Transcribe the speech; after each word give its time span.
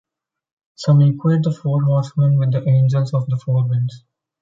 Some 0.73 1.03
equate 1.03 1.43
the 1.43 1.51
Four 1.51 1.83
Horsemen 1.83 2.39
with 2.39 2.51
the 2.53 2.67
angels 2.67 3.13
of 3.13 3.27
the 3.27 3.37
four 3.37 3.67
winds. 3.67 4.03